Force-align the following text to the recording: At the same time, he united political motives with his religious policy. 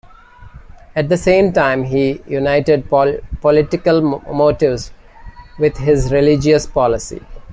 At 0.95 1.09
the 1.09 1.15
same 1.15 1.53
time, 1.53 1.83
he 1.83 2.23
united 2.25 2.89
political 2.89 4.01
motives 4.01 4.91
with 5.59 5.77
his 5.77 6.11
religious 6.11 6.65
policy. 6.65 7.21